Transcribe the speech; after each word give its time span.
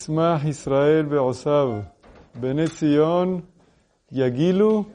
Ismah 0.00 0.40
Israel 0.46 1.06
be'osav, 1.06 1.84
Bene 2.32 2.68
Zion, 2.68 3.42
Yagilu 4.12 4.86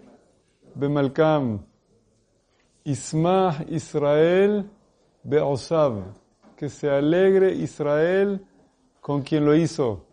be'malkam. 0.75 1.59
Ismah 2.85 3.65
Israel 3.67 4.65
be'osav, 5.21 6.03
que 6.55 6.69
se 6.69 6.89
alegre 6.89 7.51
Israel 7.53 8.45
con 9.01 9.21
quien 9.23 9.43
lo 9.45 9.53
hizo. 9.53 10.05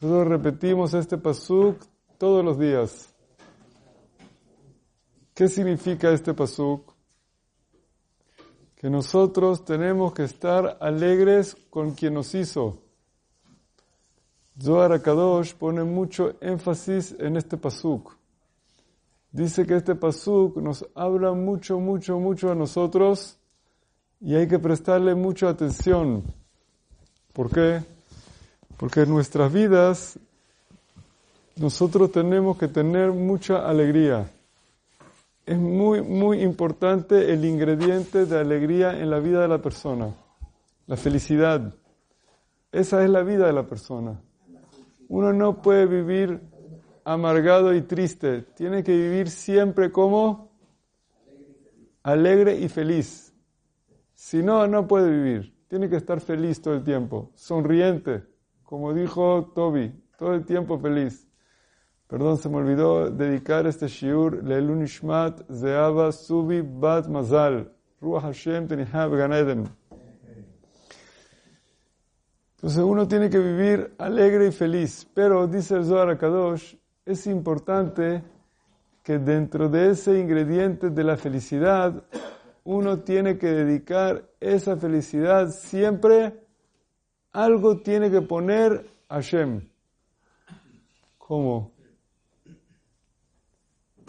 Nosotros 0.00 0.28
repetimos 0.28 0.94
este 0.94 1.18
pasuk 1.18 1.84
todos 2.16 2.42
los 2.42 2.58
días. 2.58 3.14
¿Qué 5.34 5.48
significa 5.48 6.10
este 6.10 6.32
pasuk? 6.32 6.99
Que 8.80 8.88
nosotros 8.88 9.62
tenemos 9.66 10.14
que 10.14 10.24
estar 10.24 10.78
alegres 10.80 11.54
con 11.68 11.90
quien 11.90 12.14
nos 12.14 12.34
hizo. 12.34 12.78
Zohar 14.58 14.92
Akadosh 14.92 15.52
pone 15.52 15.84
mucho 15.84 16.32
énfasis 16.40 17.14
en 17.18 17.36
este 17.36 17.58
pasuk. 17.58 18.16
Dice 19.32 19.66
que 19.66 19.76
este 19.76 19.94
pasuk 19.94 20.56
nos 20.56 20.86
habla 20.94 21.32
mucho, 21.32 21.78
mucho, 21.78 22.18
mucho 22.18 22.50
a 22.50 22.54
nosotros 22.54 23.36
y 24.18 24.34
hay 24.34 24.48
que 24.48 24.58
prestarle 24.58 25.14
mucha 25.14 25.50
atención. 25.50 26.24
¿Por 27.34 27.50
qué? 27.50 27.82
Porque 28.78 29.02
en 29.02 29.10
nuestras 29.10 29.52
vidas 29.52 30.18
nosotros 31.56 32.10
tenemos 32.12 32.56
que 32.56 32.68
tener 32.68 33.12
mucha 33.12 33.68
alegría. 33.68 34.30
Es 35.46 35.58
muy, 35.58 36.02
muy 36.02 36.42
importante 36.42 37.32
el 37.32 37.44
ingrediente 37.44 38.26
de 38.26 38.38
alegría 38.38 38.98
en 38.98 39.10
la 39.10 39.18
vida 39.18 39.42
de 39.42 39.48
la 39.48 39.60
persona, 39.60 40.14
la 40.86 40.96
felicidad. 40.96 41.74
Esa 42.70 43.02
es 43.02 43.10
la 43.10 43.22
vida 43.22 43.46
de 43.46 43.52
la 43.52 43.66
persona. 43.66 44.20
Uno 45.08 45.32
no 45.32 45.60
puede 45.60 45.86
vivir 45.86 46.40
amargado 47.04 47.74
y 47.74 47.82
triste, 47.82 48.42
tiene 48.54 48.84
que 48.84 48.92
vivir 48.92 49.28
siempre 49.30 49.90
como 49.90 50.52
alegre 52.02 52.58
y 52.58 52.68
feliz. 52.68 53.34
Si 54.14 54.42
no, 54.42 54.66
no 54.66 54.86
puede 54.86 55.10
vivir. 55.10 55.54
Tiene 55.68 55.88
que 55.88 55.96
estar 55.96 56.20
feliz 56.20 56.60
todo 56.60 56.74
el 56.74 56.82
tiempo, 56.82 57.30
sonriente, 57.34 58.24
como 58.64 58.92
dijo 58.92 59.52
Toby, 59.54 59.92
todo 60.18 60.34
el 60.34 60.44
tiempo 60.44 60.78
feliz. 60.78 61.29
Perdón, 62.10 62.38
se 62.38 62.48
me 62.48 62.56
olvidó 62.56 63.08
dedicar 63.08 63.68
este 63.68 63.86
shiur 63.86 64.42
Leilun 64.42 64.82
Ishmat 64.82 65.48
Zeava 65.48 66.10
Subi 66.10 66.60
Bat 66.60 67.06
Mazal. 67.06 67.70
Ruach 68.00 68.24
Hashem 68.24 68.66
Tenihab 68.66 69.14
Ganeden. 69.14 69.68
Entonces 72.56 72.82
uno 72.82 73.06
tiene 73.06 73.30
que 73.30 73.38
vivir 73.38 73.94
alegre 73.96 74.48
y 74.48 74.50
feliz. 74.50 75.08
Pero, 75.14 75.46
dice 75.46 75.76
el 75.76 75.84
Zohar 75.84 76.18
Kadosh, 76.18 76.74
es 77.06 77.28
importante 77.28 78.24
que 79.04 79.20
dentro 79.20 79.68
de 79.68 79.90
ese 79.90 80.18
ingrediente 80.18 80.90
de 80.90 81.04
la 81.04 81.16
felicidad, 81.16 82.02
uno 82.64 82.98
tiene 82.98 83.38
que 83.38 83.46
dedicar 83.46 84.28
esa 84.40 84.76
felicidad 84.76 85.50
siempre, 85.50 86.44
algo 87.30 87.78
tiene 87.78 88.10
que 88.10 88.20
poner 88.20 88.84
a 89.08 89.14
Hashem. 89.14 89.68
¿Cómo? 91.16 91.79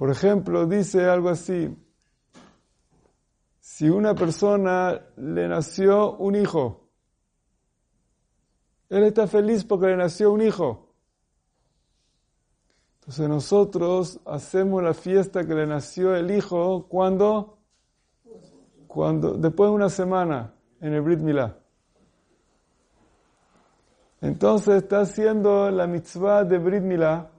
Por 0.01 0.09
ejemplo, 0.09 0.65
dice 0.65 1.05
algo 1.05 1.29
así, 1.29 1.77
si 3.59 3.87
una 3.87 4.15
persona 4.15 4.99
le 5.15 5.47
nació 5.47 6.17
un 6.17 6.33
hijo, 6.33 6.89
él 8.89 9.03
está 9.03 9.27
feliz 9.27 9.63
porque 9.63 9.85
le 9.85 9.97
nació 9.97 10.31
un 10.31 10.41
hijo. 10.41 10.95
Entonces 12.95 13.29
nosotros 13.29 14.19
hacemos 14.25 14.81
la 14.81 14.95
fiesta 14.95 15.45
que 15.45 15.53
le 15.53 15.67
nació 15.67 16.15
el 16.15 16.31
hijo 16.31 16.87
cuando, 16.89 17.59
cuando 18.87 19.33
después 19.35 19.69
de 19.69 19.75
una 19.75 19.89
semana 19.89 20.51
en 20.79 20.95
el 20.95 21.01
Brit 21.01 21.19
Milá. 21.19 21.59
Entonces 24.19 24.81
está 24.81 25.01
haciendo 25.01 25.69
la 25.69 25.85
mitzvah 25.85 26.43
de 26.43 26.57
Brit 26.57 26.81
Milá 26.81 27.29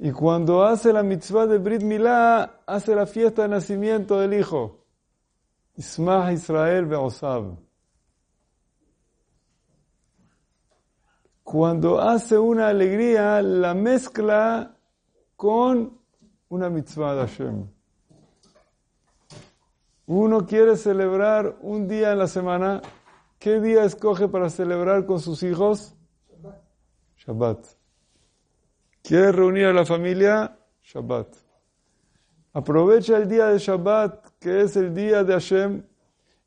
y 0.00 0.12
cuando 0.12 0.64
hace 0.64 0.92
la 0.92 1.02
mitzvah 1.02 1.46
de 1.46 1.58
Brit 1.58 1.82
Milá, 1.82 2.62
hace 2.66 2.94
la 2.94 3.04
fiesta 3.04 3.42
de 3.42 3.48
nacimiento 3.48 4.20
del 4.20 4.32
hijo. 4.34 4.84
Ismah 5.74 6.32
Israel 6.32 6.86
Be'osav. 6.86 7.56
Cuando 11.42 12.00
hace 12.00 12.38
una 12.38 12.68
alegría, 12.68 13.42
la 13.42 13.74
mezcla 13.74 14.76
con 15.34 15.98
una 16.48 16.70
mitzvah 16.70 17.14
de 17.14 17.20
Hashem. 17.22 17.66
Uno 20.06 20.46
quiere 20.46 20.76
celebrar 20.76 21.58
un 21.60 21.88
día 21.88 22.12
en 22.12 22.18
la 22.18 22.28
semana. 22.28 22.82
¿Qué 23.40 23.60
día 23.60 23.84
escoge 23.84 24.28
para 24.28 24.48
celebrar 24.48 25.06
con 25.06 25.18
sus 25.18 25.42
hijos? 25.42 25.96
Shabbat. 27.16 27.77
¿Quiere 29.08 29.32
reunir 29.32 29.64
a 29.64 29.72
la 29.72 29.86
familia? 29.86 30.54
Shabbat. 30.84 31.28
Aprovecha 32.52 33.16
el 33.16 33.26
día 33.26 33.46
de 33.46 33.58
Shabbat, 33.58 34.36
que 34.38 34.60
es 34.60 34.76
el 34.76 34.94
día 34.94 35.24
de 35.24 35.32
Hashem, 35.32 35.82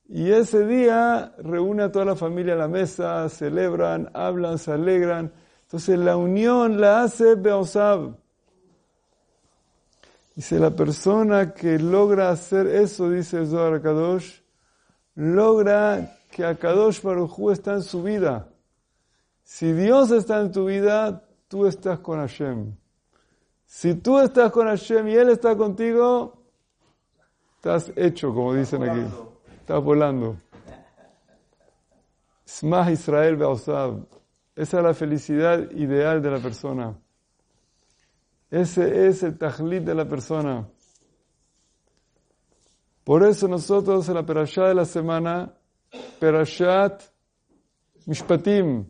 y 0.07 0.29
ese 0.31 0.67
día 0.67 1.33
reúne 1.39 1.81
a 1.81 1.91
toda 1.91 2.05
la 2.05 2.16
familia 2.16 2.53
a 2.53 2.57
la 2.57 2.67
mesa, 2.67 3.27
celebran, 3.29 4.11
hablan, 4.13 4.59
se 4.59 4.73
alegran. 4.73 5.33
Entonces 5.63 5.97
la 5.97 6.16
unión 6.17 6.79
la 6.79 7.01
hace 7.01 7.33
Beosab. 7.33 8.16
Dice 10.35 10.59
la 10.59 10.69
persona 10.69 11.55
que 11.55 11.79
logra 11.79 12.29
hacer 12.29 12.67
eso, 12.67 13.09
dice 13.09 13.43
Zohar 13.47 13.81
Kadosh, 13.81 14.39
logra 15.16 16.16
que 16.29 16.45
Akadosh 16.45 17.01
Baruj 17.01 17.51
está 17.53 17.73
en 17.73 17.81
su 17.81 18.03
vida. 18.03 18.49
Si 19.43 19.73
Dios 19.73 20.11
está 20.11 20.41
en 20.41 20.51
tu 20.51 20.66
vida, 20.66 21.23
tú 21.51 21.66
estás 21.66 22.00
con 22.00 22.17
Hashem. 22.17 22.73
Si 23.66 23.95
tú 23.95 24.19
estás 24.19 24.53
con 24.53 24.67
Hashem 24.67 25.09
y 25.09 25.16
Él 25.16 25.29
está 25.29 25.53
contigo, 25.57 26.45
estás 27.57 27.91
hecho, 27.97 28.34
como 28.34 28.53
dicen 28.53 28.81
aquí. 28.84 29.06
Estás 29.59 29.84
volando. 29.84 30.38
Smah 32.45 32.90
Israel 32.90 33.35
Be'osab. 33.35 34.07
Esa 34.56 34.78
es 34.78 34.84
la 34.84 34.94
felicidad 34.94 35.69
ideal 35.72 36.22
de 36.22 36.31
la 36.31 36.40
persona. 36.40 36.97
Ese 38.50 39.07
es 39.07 39.22
el 39.23 39.38
tajlit 39.38 39.84
de 39.84 39.95
la 39.95 40.07
persona. 40.07 40.69
Por 43.03 43.23
eso 43.23 43.50
nosotros 43.50 44.07
en 44.07 44.16
la 44.16 44.25
perashá 44.25 44.69
de 44.69 44.75
la 44.75 44.85
semana, 44.85 45.53
perashat 46.17 47.03
mishpatim. 48.06 48.85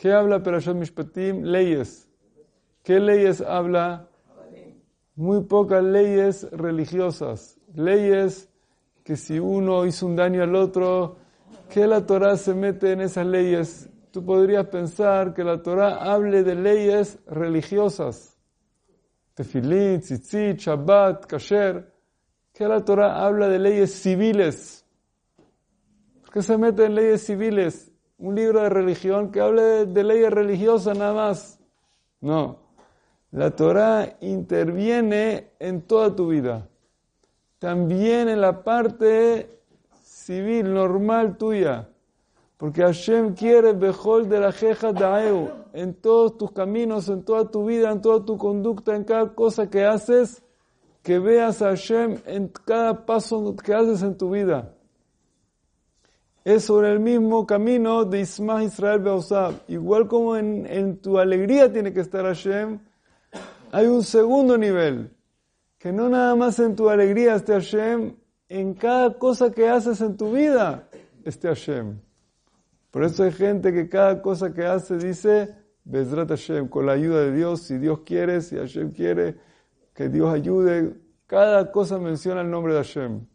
¿Qué 0.00 0.14
habla 0.14 0.42
perashat 0.42 0.76
mishpatim? 0.76 1.42
Leyes. 1.42 2.08
¿Qué 2.82 2.98
leyes 2.98 3.42
habla? 3.42 4.08
Muy 5.14 5.42
pocas 5.44 5.84
leyes 5.84 6.50
religiosas. 6.52 7.58
Leyes 7.74 8.48
que 9.04 9.16
si 9.16 9.38
uno 9.38 9.84
hizo 9.84 10.06
un 10.06 10.16
daño 10.16 10.42
al 10.42 10.56
otro, 10.56 11.16
¿qué 11.68 11.86
la 11.86 12.06
Torah 12.06 12.38
se 12.38 12.54
mete 12.54 12.92
en 12.92 13.02
esas 13.02 13.26
leyes? 13.26 13.90
Tú 14.10 14.24
podrías 14.24 14.68
pensar 14.68 15.34
que 15.34 15.44
la 15.44 15.62
Torah 15.62 15.96
hable 15.96 16.44
de 16.44 16.54
leyes 16.54 17.18
religiosas. 17.26 18.38
Tefilín, 19.34 20.00
tzitzit, 20.00 20.60
Shabbat, 20.60 21.26
Kasher. 21.26 21.92
¿Qué 22.54 22.66
la 22.66 22.82
Torah 22.82 23.22
habla 23.22 23.48
de 23.48 23.58
leyes 23.58 23.92
civiles? 23.92 24.82
¿Por 26.22 26.30
qué 26.30 26.40
se 26.40 26.56
mete 26.56 26.86
en 26.86 26.94
leyes 26.94 27.22
civiles? 27.22 27.89
Un 28.20 28.34
libro 28.34 28.62
de 28.62 28.68
religión 28.68 29.32
que 29.32 29.40
hable 29.40 29.86
de, 29.86 30.04
leyes 30.04 30.30
religiosas 30.30 30.96
nada 30.96 31.12
más. 31.12 31.58
No. 32.20 32.58
La 33.32 33.50
Torah 33.50 34.16
interviene 34.20 35.50
en 35.58 35.82
toda 35.82 36.14
tu 36.14 36.28
vida 36.28 36.70
también 37.60 38.28
en 38.28 38.40
la 38.40 38.64
parte 38.64 39.60
civil, 40.02 40.72
normal 40.72 41.36
tuya. 41.36 41.88
Porque 42.56 42.82
Hashem 42.82 43.34
quiere 43.34 43.74
Bejol 43.74 44.28
de 44.28 44.40
la 44.40 44.50
Jeja 44.50 44.92
Daeu, 44.92 45.50
en 45.72 45.94
todos 45.94 46.36
tus 46.36 46.52
caminos, 46.52 47.08
en 47.08 47.22
toda 47.22 47.50
tu 47.50 47.66
vida, 47.66 47.90
en 47.90 48.00
toda 48.00 48.24
tu 48.24 48.36
conducta, 48.36 48.96
en 48.96 49.04
cada 49.04 49.34
cosa 49.34 49.68
que 49.68 49.84
haces, 49.84 50.42
que 51.02 51.18
veas 51.18 51.62
a 51.62 51.68
Hashem 51.68 52.18
en 52.26 52.48
cada 52.48 53.06
paso 53.06 53.54
que 53.56 53.74
haces 53.74 54.02
en 54.02 54.16
tu 54.16 54.30
vida. 54.30 54.74
Es 56.44 56.64
sobre 56.64 56.92
el 56.92 57.00
mismo 57.00 57.46
camino 57.46 58.04
de 58.04 58.20
Ismah 58.20 58.64
Israel 58.64 59.00
Beosab. 59.00 59.54
Igual 59.68 60.08
como 60.08 60.36
en, 60.36 60.66
en 60.66 60.96
tu 60.98 61.18
alegría 61.18 61.72
tiene 61.72 61.92
que 61.92 62.00
estar 62.00 62.24
Hashem, 62.24 62.78
hay 63.72 63.86
un 63.86 64.02
segundo 64.02 64.56
nivel 64.58 65.10
que 65.78 65.92
no 65.92 66.08
nada 66.08 66.34
más 66.34 66.58
en 66.58 66.76
tu 66.76 66.88
alegría 66.88 67.34
esté 67.34 67.52
Hashem, 67.52 68.14
en 68.48 68.74
cada 68.74 69.18
cosa 69.18 69.50
que 69.50 69.68
haces 69.68 70.00
en 70.00 70.16
tu 70.16 70.32
vida 70.32 70.88
esté 71.24 71.48
Hashem. 71.48 72.00
Por 72.90 73.04
eso 73.04 73.22
hay 73.22 73.32
gente 73.32 73.72
que 73.72 73.88
cada 73.88 74.20
cosa 74.20 74.52
que 74.52 74.66
hace 74.66 74.98
dice, 74.98 75.54
Bezrat 75.84 76.28
Hashem, 76.28 76.68
con 76.68 76.86
la 76.86 76.92
ayuda 76.92 77.20
de 77.22 77.32
Dios, 77.32 77.62
si 77.62 77.78
Dios 77.78 78.00
quiere, 78.00 78.40
si 78.40 78.56
Hashem 78.56 78.92
quiere, 78.92 79.36
que 79.94 80.08
Dios 80.08 80.32
ayude. 80.32 80.94
Cada 81.26 81.70
cosa 81.70 81.98
menciona 81.98 82.40
el 82.40 82.50
nombre 82.50 82.74
de 82.74 82.78
Hashem. 82.80 83.26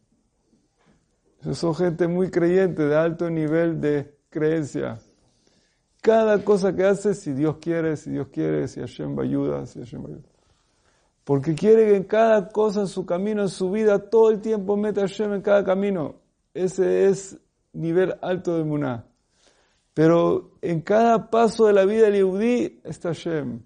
Son 1.54 1.76
gente 1.76 2.08
muy 2.08 2.32
creyente, 2.32 2.84
de 2.88 2.96
alto 2.96 3.30
nivel 3.30 3.80
de 3.80 4.18
creencia. 4.30 4.98
Cada 6.02 6.44
cosa 6.44 6.76
que 6.76 6.84
hace, 6.84 7.14
si 7.14 7.34
Dios 7.34 7.58
quiere, 7.58 7.98
si 7.98 8.12
Dios 8.12 8.28
quiere, 8.30 8.68
si 8.68 8.80
Hashem 8.80 9.18
va 9.18 9.24
ayuda, 9.24 9.66
si 9.66 9.80
Hashem 9.80 10.04
va 10.04 10.08
ayuda. 10.10 10.30
Porque 11.24 11.56
quiere 11.56 11.86
que 11.86 11.96
en 11.96 12.04
cada 12.04 12.50
cosa, 12.50 12.82
en 12.82 12.88
su 12.88 13.06
camino, 13.06 13.42
en 13.42 13.50
su 13.50 13.72
vida, 13.72 14.10
todo 14.10 14.30
el 14.32 14.42
tiempo 14.42 14.78
meta 14.78 15.02
Hashem 15.02 15.34
en 15.34 15.42
cada 15.42 15.64
camino. 15.64 16.16
Ese 16.54 17.08
es 17.08 17.38
nivel 17.74 18.16
alto 18.22 18.58
de 18.58 18.64
Muná. 18.64 19.06
Pero 19.94 20.58
en 20.62 20.82
cada 20.82 21.30
paso 21.30 21.66
de 21.66 21.74
la 21.74 21.86
vida 21.86 22.06
del 22.06 22.16
Yehudi 22.16 22.82
está 22.84 23.10
Hashem. 23.10 23.62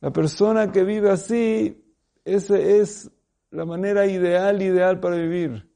La 0.00 0.12
persona 0.12 0.72
que 0.72 0.82
vive 0.84 1.10
así, 1.10 1.84
esa 2.24 2.58
es 2.58 3.10
la 3.50 3.64
manera 3.64 4.06
ideal, 4.06 4.60
ideal 4.62 4.98
para 5.00 5.16
vivir. 5.16 5.69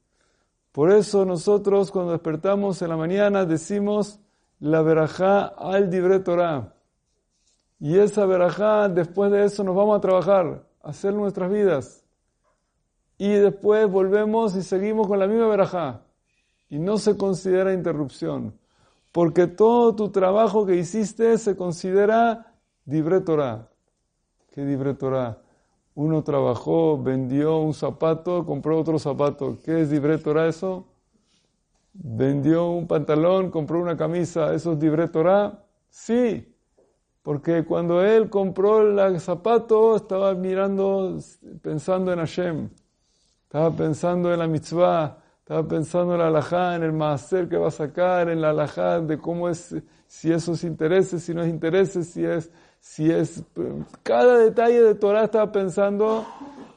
Por 0.75 0.91
eso 0.91 1.23
nosotros 1.23 1.89
cuando 1.89 2.11
despertamos 2.11 2.81
en 2.81 2.89
la 2.89 2.97
mañana 2.97 3.45
decimos 3.45 4.19
la 4.59 4.81
verajá 4.81 5.45
al 5.45 5.89
dibre. 5.89 6.21
Y 7.79 7.97
esa 7.97 8.25
verajá, 8.25 8.89
después 8.89 9.31
de 9.31 9.45
eso 9.45 9.63
nos 9.63 9.73
vamos 9.73 9.97
a 9.97 10.01
trabajar, 10.01 10.65
a 10.83 10.89
hacer 10.89 11.13
nuestras 11.13 11.49
vidas. 11.49 12.03
Y 13.17 13.29
después 13.29 13.89
volvemos 13.89 14.53
y 14.57 14.63
seguimos 14.63 15.07
con 15.07 15.17
la 15.17 15.27
misma 15.27 15.47
verajá. 15.47 16.01
Y 16.69 16.77
no 16.77 16.97
se 16.97 17.15
considera 17.15 17.71
interrupción 17.71 18.53
porque 19.15 19.47
todo 19.47 19.95
tu 19.95 20.09
trabajo 20.09 20.65
que 20.65 20.75
hiciste 20.75 21.37
se 21.37 21.55
considera 21.55 22.53
dibre 22.83 23.21
Torah. 23.21 23.69
¿Qué 24.51 24.65
dibre 24.65 24.93
Torah? 24.93 25.37
Uno 25.95 26.23
trabajó, 26.23 27.01
vendió 27.01 27.57
un 27.57 27.73
zapato, 27.73 28.45
compró 28.45 28.79
otro 28.79 28.99
zapato. 28.99 29.57
¿Qué 29.63 29.81
es 29.81 29.89
dibre 29.89 30.17
Torah 30.17 30.47
eso? 30.47 30.85
Vendió 31.93 32.69
un 32.69 32.85
pantalón, 32.85 33.49
compró 33.49 33.81
una 33.81 33.95
camisa. 33.95 34.53
¿Eso 34.53 34.73
es 34.73 34.79
dibre? 34.79 35.09
Sí, 35.89 36.53
porque 37.21 37.63
cuando 37.63 38.03
él 38.03 38.29
compró 38.29 38.81
el 38.81 39.19
zapato 39.21 39.95
estaba 39.95 40.33
mirando, 40.33 41.17
pensando 41.61 42.11
en 42.11 42.19
Hashem. 42.19 42.69
Estaba 43.45 43.71
pensando 43.71 44.33
en 44.33 44.39
la 44.39 44.47
mitzvah 44.47 45.17
estaba 45.45 45.67
pensando 45.67 46.13
en 46.13 46.21
la 46.21 46.27
alajá, 46.29 46.75
en 46.75 46.81
el 46.81 46.91
maaser 46.91 47.47
que 47.47 47.55
va 47.55 47.67
a 47.67 47.71
sacar, 47.71 48.29
en 48.29 48.41
la 48.41 48.49
alajá 48.49 48.99
de 48.99 49.19
cómo 49.19 49.47
es, 49.47 49.75
si 50.07 50.31
esos 50.31 50.63
intereses, 50.63 51.21
si 51.21 51.35
no 51.35 51.43
es 51.43 51.49
intereses, 51.49 52.07
si 52.07 52.25
es, 52.25 52.49
si 52.85 53.11
es, 53.11 53.43
cada 54.03 54.37
detalle 54.37 54.79
de 54.79 54.93
Torah 54.93 55.23
estaba 55.23 55.51
pensando, 55.51 56.23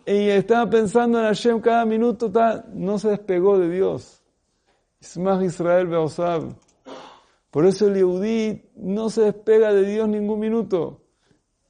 y 0.07 0.31
estaba 0.31 0.69
pensando 0.69 1.19
en 1.19 1.27
Hashem 1.27 1.61
cada 1.61 1.85
minuto, 1.85 2.33
no 2.73 2.99
se 2.99 3.11
despegó 3.11 3.59
de 3.59 3.71
Dios. 3.71 4.23
Ismach 5.01 5.43
Israel 5.43 5.87
Beosab. 5.87 6.57
Por 7.51 7.67
eso 7.67 7.89
el 7.89 7.97
Yehudí 7.97 8.71
no 8.77 9.11
se 9.11 9.21
despega 9.21 9.73
de 9.75 9.85
Dios 9.85 10.09
ningún 10.09 10.41
minuto. 10.41 11.03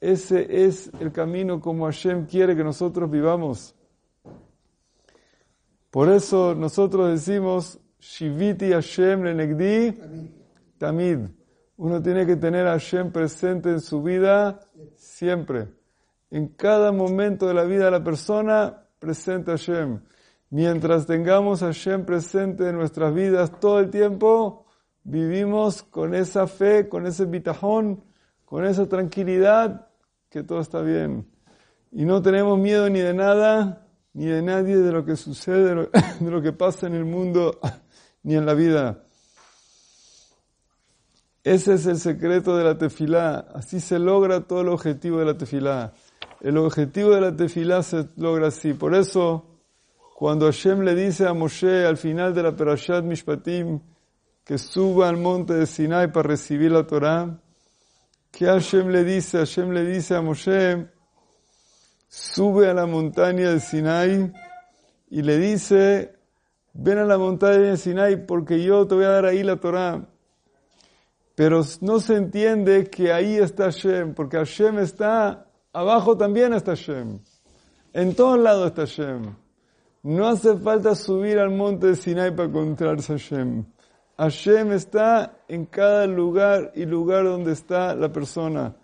Ese 0.01 0.65
es 0.65 0.89
el 1.01 1.11
camino 1.11 1.61
como 1.61 1.87
Hashem 1.87 2.27
quiere 2.27 2.55
que 2.55 2.63
nosotros 2.63 3.11
vivamos. 3.11 3.75
Por 5.91 6.09
eso 6.11 6.55
nosotros 6.55 7.11
decimos, 7.11 7.81
Shiviti 7.99 8.71
Hashem 8.71 9.25
Lenegdi 9.25 9.99
Tamid. 10.79 11.38
Uno 11.79 12.03
tiene 12.03 12.27
que 12.27 12.35
tener 12.35 12.67
a 12.67 12.73
Hashem 12.73 13.13
presente 13.13 13.71
en 13.71 13.81
su 13.81 14.03
vida 14.03 14.59
siempre. 14.97 15.69
En 16.29 16.49
cada 16.49 16.91
momento 16.91 17.47
de 17.47 17.55
la 17.55 17.63
vida 17.63 17.85
de 17.85 17.93
la 17.93 18.03
persona, 18.03 18.83
presente 18.99 19.53
a 19.53 19.57
Hashem. 19.57 20.01
Mientras 20.51 21.07
tengamos 21.07 21.63
a 21.63 21.67
Hashem 21.67 22.05
presente 22.05 22.69
en 22.69 22.75
nuestras 22.75 23.15
vidas 23.15 23.61
todo 23.61 23.79
el 23.79 23.91
tiempo, 23.91 24.67
vivimos 25.05 25.85
con 25.85 26.17
esa 26.17 26.49
fe, 26.49 26.89
con 26.89 27.07
ese 27.07 27.27
bitajón, 27.27 28.03
con 28.45 28.65
esa 28.65 28.89
tranquilidad, 28.89 29.87
que 30.31 30.43
todo 30.43 30.59
está 30.59 30.81
bien. 30.81 31.29
Y 31.93 32.05
no 32.05 32.21
tenemos 32.21 32.59
miedo 32.59 32.91
ni 32.91 32.99
de 32.99 33.15
nada, 33.15 33.87
ni 34.15 34.27
de 34.27 34.43
nadie 34.43 34.77
de 34.79 34.91
lo 34.91 35.05
que 35.05 35.15
sucede, 35.15 35.89
de 36.21 36.31
lo, 36.31 36.43
que 36.43 36.53
pasa 36.53 36.89
en 36.89 36.95
el 36.95 37.05
mundo, 37.05 37.61
ni 38.25 38.35
en 38.35 38.47
la 38.47 38.55
vida. 38.55 39.05
Ese 41.49 41.73
es 41.73 41.87
el 41.87 41.99
secreto 41.99 42.59
de 42.59 42.63
la 42.63 42.77
tefilá. 42.77 43.47
Así 43.55 43.81
se 43.81 43.99
logra 43.99 44.43
todo 44.43 44.61
el 44.61 44.69
objetivo 44.69 45.19
de 45.19 45.25
la 45.25 45.39
tefilá. 45.39 45.95
El 46.43 46.59
objetivo 46.59 47.15
de 47.15 47.23
la 47.23 47.35
tefilá 47.35 47.83
se 47.83 48.07
logra 48.19 48.49
así. 48.49 48.75
Por 48.75 48.95
eso, 48.95 49.47
cuando 50.15 50.45
Hashem 50.45 50.83
le 50.83 50.95
dice 50.95 51.27
a 51.27 51.33
Moshe 51.33 51.87
al 51.87 51.97
final 51.97 52.35
de 52.35 52.43
la 52.43 52.55
Perashat 52.55 53.03
Mishpatim 53.03 53.81
que 54.45 54.59
suba 54.59 55.09
al 55.09 55.17
monte 55.17 55.55
de 55.55 55.65
Sinai 55.65 56.13
para 56.13 56.29
recibir 56.29 56.71
la 56.71 56.87
Torah, 56.87 57.41
¿qué 58.31 58.45
Hashem 58.45 58.89
le 58.89 59.03
dice? 59.05 59.39
Hashem 59.39 59.71
le 59.71 59.87
dice 59.87 60.17
a 60.17 60.21
Moshe, 60.21 60.87
sube 62.09 62.69
a 62.69 62.75
la 62.75 62.85
montaña 62.85 63.53
de 63.53 63.61
Sinai 63.61 64.31
y 65.09 65.23
le 65.23 65.39
dice, 65.39 66.15
ven 66.75 66.99
a 66.99 67.05
la 67.07 67.17
montaña 67.17 67.71
de 67.71 67.79
Sinai 67.79 68.27
porque 68.27 68.63
yo 68.63 68.87
te 68.87 68.97
voy 68.97 69.05
a 69.05 69.13
dar 69.13 69.25
ahí 69.25 69.43
la 69.43 69.57
Torah. 69.57 70.07
Pero 71.39 71.63
no 71.83 72.01
se 72.01 72.17
entiende 72.17 72.91
que 72.91 73.13
ahí 73.13 73.37
está 73.37 73.67
Hashem, 73.67 74.13
porque 74.13 74.39
Hashem 74.39 74.81
está, 74.81 75.47
abajo 75.73 76.17
también 76.17 76.53
está 76.53 76.73
Hashem. 76.73 77.21
En 77.93 78.17
todos 78.17 78.41
lados 78.41 78.67
está 78.67 78.81
Hashem. 78.83 79.37
No 80.03 80.27
hace 80.27 80.57
falta 80.57 80.97
subir 80.97 81.39
al 81.39 81.51
monte 81.51 81.87
de 81.87 81.95
Sinai 81.95 82.35
para 82.35 82.49
encontrarse 82.49 83.13
Hashem. 83.13 83.65
Hashem 84.17 84.73
está 84.73 85.37
en 85.47 85.65
cada 85.67 86.09
lugar 86.09 86.73
y 86.75 86.85
lugar 86.87 87.23
donde 87.23 87.53
está 87.53 87.95
la 87.95 88.11
persona. 88.11 88.75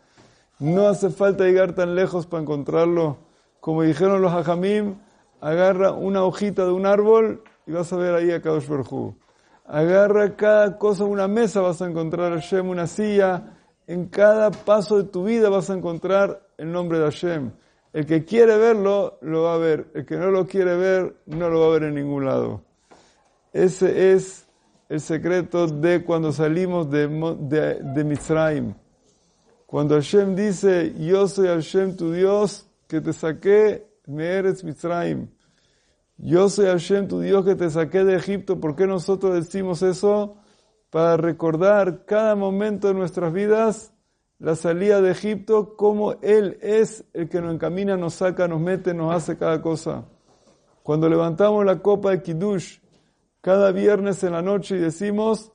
No 0.60 0.86
hace 0.86 1.10
falta 1.10 1.42
llegar 1.42 1.74
tan 1.74 1.96
lejos 1.96 2.24
para 2.24 2.44
encontrarlo. 2.44 3.18
Como 3.58 3.82
dijeron 3.82 4.22
los 4.22 4.32
hajamim, 4.32 4.94
agarra 5.40 5.90
una 5.90 6.22
hojita 6.22 6.64
de 6.64 6.70
un 6.70 6.86
árbol 6.86 7.42
y 7.66 7.72
vas 7.72 7.92
a 7.92 7.96
ver 7.96 8.14
ahí 8.14 8.30
a 8.30 8.40
Kadosh 8.40 8.68
Berhu. 8.68 9.16
Agarra 9.64 10.36
cada 10.36 10.78
cosa, 10.78 11.04
una 11.04 11.26
mesa 11.26 11.62
vas 11.62 11.80
a 11.80 11.88
encontrar 11.88 12.32
Hashem, 12.32 12.68
una 12.68 12.86
silla. 12.86 13.56
En 13.86 14.08
cada 14.08 14.50
paso 14.50 14.98
de 14.98 15.04
tu 15.04 15.24
vida 15.24 15.48
vas 15.48 15.70
a 15.70 15.74
encontrar 15.74 16.46
el 16.58 16.70
nombre 16.70 16.98
de 16.98 17.04
Hashem. 17.04 17.50
El 17.92 18.06
que 18.06 18.24
quiere 18.24 18.58
verlo, 18.58 19.18
lo 19.22 19.44
va 19.44 19.54
a 19.54 19.58
ver. 19.58 19.86
El 19.94 20.04
que 20.04 20.16
no 20.16 20.30
lo 20.30 20.46
quiere 20.46 20.76
ver, 20.76 21.16
no 21.26 21.48
lo 21.48 21.60
va 21.60 21.66
a 21.66 21.70
ver 21.70 21.84
en 21.84 21.94
ningún 21.94 22.26
lado. 22.26 22.62
Ese 23.52 24.12
es 24.12 24.46
el 24.88 25.00
secreto 25.00 25.66
de 25.66 26.04
cuando 26.04 26.32
salimos 26.32 26.90
de, 26.90 27.08
de, 27.08 27.78
de 27.82 28.04
Mitzrayim. 28.04 28.74
Cuando 29.64 29.94
Hashem 29.94 30.34
dice, 30.34 30.94
yo 30.98 31.26
soy 31.26 31.48
Hashem 31.48 31.96
tu 31.96 32.12
Dios, 32.12 32.68
que 32.86 33.00
te 33.00 33.12
saqué 33.12 33.86
Meretz 34.06 34.62
Mitzrayim. 34.62 35.28
Yo 36.16 36.48
soy 36.48 36.66
Hashem 36.66 37.08
tu 37.08 37.20
Dios 37.20 37.44
que 37.44 37.54
te 37.54 37.68
saqué 37.70 38.04
de 38.04 38.16
Egipto. 38.16 38.60
¿Por 38.60 38.76
qué 38.76 38.86
nosotros 38.86 39.34
decimos 39.34 39.82
eso? 39.82 40.36
Para 40.90 41.16
recordar 41.16 42.04
cada 42.04 42.36
momento 42.36 42.88
de 42.88 42.94
nuestras 42.94 43.32
vidas 43.32 43.92
la 44.38 44.56
salida 44.56 45.00
de 45.00 45.10
Egipto, 45.10 45.76
como 45.76 46.12
Él 46.22 46.58
es 46.60 47.04
el 47.14 47.28
que 47.28 47.40
nos 47.40 47.54
encamina, 47.54 47.96
nos 47.96 48.14
saca, 48.14 48.46
nos 48.46 48.60
mete, 48.60 48.92
nos 48.92 49.14
hace 49.14 49.38
cada 49.38 49.62
cosa. 49.62 50.04
Cuando 50.82 51.08
levantamos 51.08 51.64
la 51.64 51.80
copa 51.80 52.10
de 52.10 52.22
Kiddush 52.22 52.78
cada 53.40 53.72
viernes 53.72 54.22
en 54.24 54.32
la 54.32 54.42
noche 54.42 54.76
y 54.76 54.80
decimos. 54.80 55.52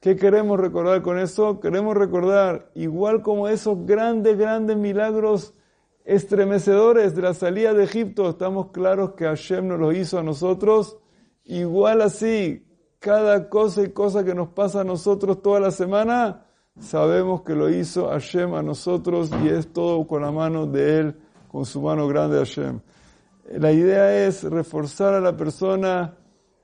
¿Qué 0.00 0.16
queremos 0.16 0.58
recordar 0.58 1.02
con 1.02 1.18
eso? 1.18 1.60
Queremos 1.60 1.96
recordar, 1.96 2.70
igual 2.74 3.22
como 3.22 3.48
esos 3.48 3.86
grandes, 3.86 4.36
grandes 4.36 4.76
milagros 4.76 5.54
estremecedores 6.10 7.14
de 7.14 7.22
la 7.22 7.34
salida 7.34 7.72
de 7.72 7.84
Egipto, 7.84 8.30
estamos 8.30 8.72
claros 8.72 9.12
que 9.12 9.26
Hashem 9.26 9.68
nos 9.68 9.78
lo 9.78 9.92
hizo 9.92 10.18
a 10.18 10.22
nosotros, 10.24 10.98
igual 11.44 12.02
así, 12.02 12.66
cada 12.98 13.48
cosa 13.48 13.82
y 13.82 13.90
cosa 13.90 14.24
que 14.24 14.34
nos 14.34 14.48
pasa 14.48 14.80
a 14.80 14.84
nosotros 14.84 15.40
toda 15.40 15.60
la 15.60 15.70
semana, 15.70 16.46
sabemos 16.80 17.42
que 17.42 17.54
lo 17.54 17.70
hizo 17.70 18.08
Hashem 18.08 18.54
a 18.54 18.62
nosotros 18.62 19.30
y 19.44 19.48
es 19.48 19.72
todo 19.72 20.04
con 20.08 20.22
la 20.22 20.32
mano 20.32 20.66
de 20.66 20.98
Él, 20.98 21.20
con 21.46 21.64
su 21.64 21.80
mano 21.80 22.08
grande 22.08 22.38
Hashem. 22.38 22.80
La 23.52 23.70
idea 23.70 24.26
es 24.26 24.42
reforzar 24.42 25.14
a 25.14 25.20
la 25.20 25.36
persona 25.36 26.16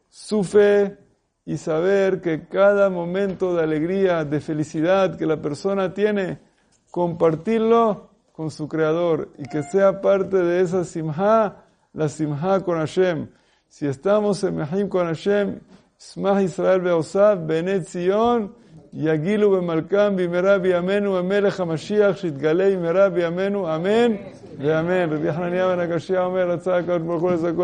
su 0.08 0.42
fe, 0.42 0.98
y 1.48 1.58
saber 1.58 2.20
que 2.20 2.48
cada 2.48 2.90
momento 2.90 3.54
de 3.54 3.62
alegría, 3.62 4.24
de 4.24 4.40
felicidad 4.40 5.16
que 5.16 5.26
la 5.26 5.40
persona 5.40 5.94
tiene, 5.94 6.40
compartirlo 6.90 8.15
con 8.35 8.51
su 8.51 8.67
creador 8.67 9.29
y 9.37 9.43
que 9.43 9.63
sea 9.63 10.01
parte 10.01 10.37
de 10.37 10.61
esa 10.61 10.83
simha, 10.83 11.57
la 11.93 12.07
simha 12.09 12.59
con 12.61 12.77
Hashem. 12.77 13.27
Si 13.67 13.87
estamos 13.87 14.43
en 14.43 14.55
Mehim 14.55 14.89
con 14.89 15.05
Hashem 15.07 15.59
שמח 16.09 16.37
ישראל 16.37 16.87
ועושיו 16.87 17.37
בעיני 17.45 17.81
ציון, 17.81 18.47
יגילו 18.93 19.51
במלכם 19.51 20.15
במהרה 20.15 20.57
בימינו 20.57 21.17
המלך 21.17 21.59
המשיח, 21.59 22.17
שיתגלה 22.17 22.75
במהרה 22.75 23.09
בימינו, 23.09 23.75
אמן 23.75 24.11
ואמן. 24.57 25.13
רבי 25.13 25.33
חנניה 25.33 25.67
בן 25.67 25.79
הגשיה 25.79 26.25
אומר, 26.25 26.49
רצה 26.49 26.77
הקדוש 26.77 27.01
ברוך 27.01 27.21
הוא 27.21 27.31
לזכות 27.31 27.55